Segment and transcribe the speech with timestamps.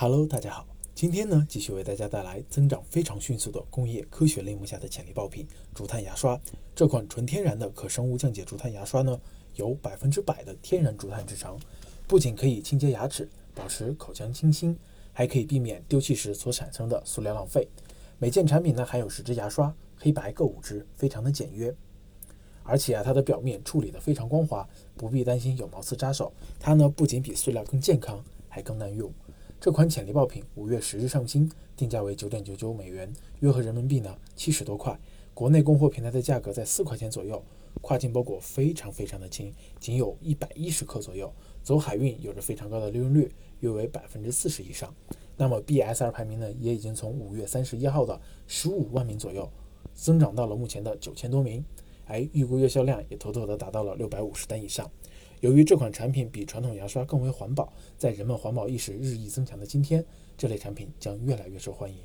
[0.00, 0.64] Hello，大家好，
[0.94, 6.40] 今天呢继续为大家带来增长非常迅速的工业科学类目下的潜力爆品——竹炭牙刷。
[6.72, 9.20] 这款纯天然的可生物降解竹炭牙刷呢，
[9.56, 11.58] 由百分之百的天然竹炭制成，
[12.06, 14.78] 不仅可以清洁牙齿、保持口腔清新，
[15.12, 17.66] 还可以避免丢弃时所产生的塑料浪费。
[18.20, 21.74] 每件产品呢含有十支牙刷，黑白各五支，非常的简约。
[22.62, 24.64] 而且啊，它的表面处理的非常光滑，
[24.96, 26.32] 不必担心有毛刺扎手。
[26.60, 29.12] 它呢不仅比塑料更健康，还更耐用。
[29.60, 34.96] 这款潜力爆品五月十日上新，定价为九点九九美元，约合人民币呢七十多块。
[35.34, 37.42] 国内供货平台的价格在四块钱左右。
[37.80, 41.32] 跨境包裹非常非常的轻，仅有一百一十克左右。
[41.64, 44.94] 走海运有着非常高的利润率，约为百分之四十以上。
[45.36, 49.50] 那么 BSR 排名呢，也已经从五月三十一号的十五万名左右，
[49.92, 51.64] 增长到了目前的九千多名。
[52.06, 54.88] 哎，预估月销量也妥妥的达到了六百五十单以上。
[55.40, 60.04] 由于这款产品比传统牙刷更为环保，在人们环保意识日益增强的今天，
[60.36, 61.98] 这类产品将越来越受欢迎。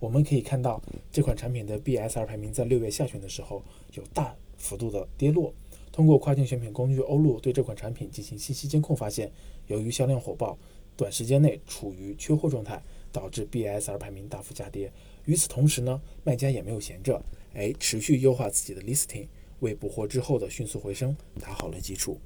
[0.00, 0.82] 我们可以看到，
[1.12, 5.54] 这款产品的 BSR 排名在六月下旬的时候有大幅度的跌落。
[5.92, 9.30] 通过跨境选品工具欧路对这款产品进行信息监控，发现
[9.68, 10.58] 由于销量火爆，
[10.96, 12.82] 短时间内处于缺货状态，
[13.12, 14.90] 导致 BSR 排名大幅下跌。
[15.26, 17.22] 与此同时呢，卖家也没有闲着，
[17.54, 19.28] 哎，持续优化自己的 listing，
[19.60, 22.18] 为补货之后的迅速回升打好了基础。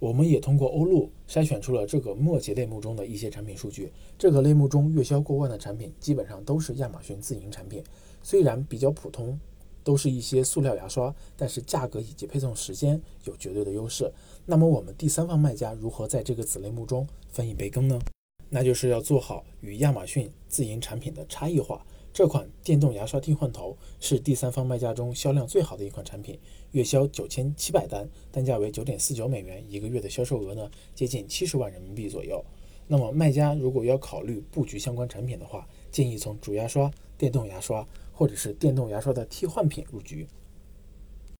[0.00, 3.92] 我们也通过欧路筛选出了这个末节类目中的一些产品数据。
[4.18, 7.84] 这个类目中月销过万的产品，基本上都是亚马逊自营产品。
[8.22, 9.38] 虽然比较普通，
[9.84, 14.10] 都是一些塑料牙刷，但是价格以及配送时间有绝对的优势。
[14.46, 18.00] 那么我们第三方卖家如何在这个子类目中分一杯羹呢？
[18.48, 21.84] 那就是要做好与亚马逊自营产品的差异化。
[22.12, 26.38] 这款电动牙刷替换头是第三方卖家中销量最好的一款产品，
[26.72, 32.44] 月销九千七百单，单价为九点四九美元，一个月的销售额呢接近七十万人民币左右。
[32.88, 40.26] 那么卖家如果要考虑布局相关产品的话，建议从主牙刷、电动牙刷或者是电动牙刷的替换品入局。